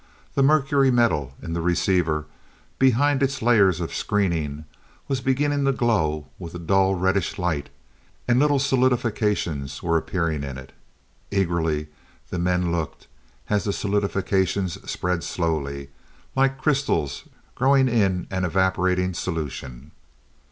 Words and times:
The 0.33 0.41
mercury 0.41 0.89
metal 0.89 1.35
in 1.43 1.53
the 1.53 1.61
receiver, 1.61 2.25
behind 2.79 3.21
its 3.21 3.39
layers 3.39 3.79
of 3.79 3.93
screening 3.93 4.65
was 5.07 5.21
beginning 5.21 5.63
to 5.65 5.71
glow, 5.73 6.25
with 6.39 6.55
a 6.55 6.57
dull 6.57 6.95
reddish 6.95 7.37
light, 7.37 7.69
and 8.27 8.39
little 8.39 8.57
solidifications 8.57 9.83
were 9.83 9.97
appearing 9.97 10.43
in 10.43 10.57
it! 10.57 10.73
Eagerly 11.29 11.87
the 12.31 12.39
men 12.39 12.71
looked, 12.71 13.05
as 13.47 13.65
the 13.65 13.71
solidifications 13.71 14.79
spread 14.89 15.23
slowly, 15.23 15.91
like 16.35 16.57
crystals 16.59 17.25
growing 17.53 17.87
in 17.87 18.25
an 18.31 18.43
evaporating 18.43 19.13
solution. 19.13 19.91